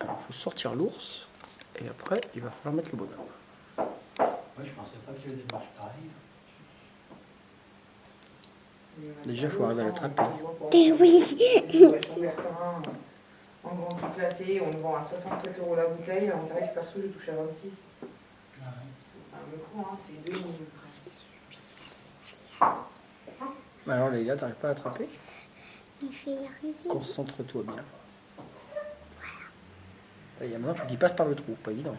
[0.00, 1.26] Alors, il faut sortir l'ours.
[1.80, 3.26] Et après, il va falloir mettre le bonhomme.
[3.78, 6.10] Ouais, je pensais pas qu'il y avait des marches pareilles.
[9.26, 10.22] Déjà, pas faut arriver à l'attraper.
[10.22, 10.32] hein.
[10.72, 11.22] Eh oui.
[13.64, 16.32] En grand classé, on le vend à 67 euros la bouteille.
[16.32, 17.70] En tarif perso, je touche à 26.
[18.62, 18.66] Ah
[19.58, 20.44] coup, hein, c'est 2 000.
[23.86, 25.08] Mais Alors, les gars, t'arrives pas à attraper?
[30.42, 31.56] Il y maintenant, faut qu'il passe par le trou.
[31.64, 31.96] Pas évident.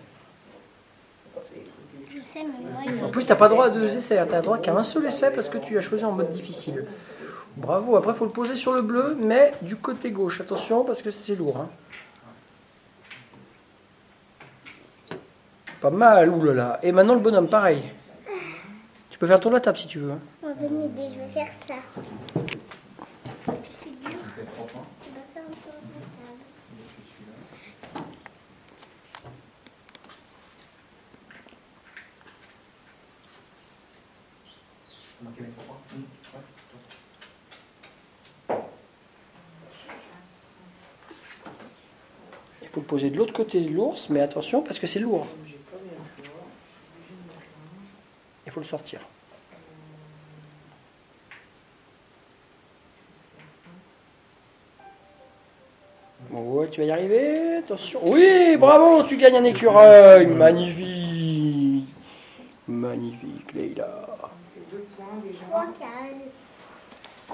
[2.12, 3.06] Je sais, mais moi, je...
[3.06, 4.18] En plus, t'as pas droit à deux essais.
[4.18, 4.28] hein.
[4.30, 6.86] T'as droit qu'à un seul essai parce que tu as choisi en mode difficile.
[7.58, 7.96] Bravo.
[7.98, 10.40] Après, faut le poser sur le bleu, mais du côté gauche.
[10.42, 11.58] Attention, parce que c'est lourd.
[11.58, 11.70] hein.
[15.82, 16.80] Pas mal, oulala.
[16.84, 17.84] Et maintenant, le bonhomme, pareil.
[19.10, 20.12] Tu peux faire tour de la table si tu veux.
[20.12, 20.20] hein.
[20.60, 21.76] Venez je vais faire ça.
[23.46, 24.10] Parce que c'est dur.
[24.36, 24.86] C'était propre, hein.
[25.08, 26.42] On va faire un tour de la table.
[26.74, 28.04] Et puis celui-là.
[35.22, 35.30] Ouais.
[42.62, 45.28] Il faut le poser de l'autre côté de l'ours, mais attention parce que c'est lourd.
[48.46, 49.00] Il faut le sortir.
[56.30, 57.58] Bon, ouais, tu vas y arriver.
[57.58, 58.00] Attention.
[58.04, 60.28] Oui, bravo, tu gagnes un écureuil.
[60.28, 61.88] Magnifique.
[62.68, 64.09] Magnifique, Leïla.
[64.72, 65.46] Deux points déjà.